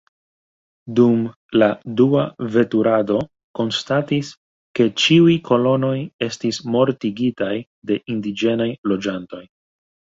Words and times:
Dum 0.99 1.19
la 1.63 1.67
dua 2.01 2.23
veturado 2.55 3.19
konstatis 3.61 4.33
ke 4.81 4.91
ĉiuj 5.05 5.39
kolonoj 5.53 5.95
estis 6.31 6.65
mortigitaj 6.73 7.55
de 7.93 8.03
indiĝenaj 8.19 8.73
loĝantoj. 8.95 9.47